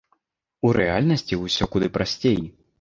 У 0.69 0.71
рэальнасці 0.77 1.41
ўсё 1.43 1.71
куды 1.77 1.93
прасцей. 2.01 2.39